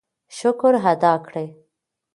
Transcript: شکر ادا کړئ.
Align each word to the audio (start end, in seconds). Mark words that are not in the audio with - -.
شکر 0.37 0.73
ادا 0.91 1.13
کړئ. 1.25 1.47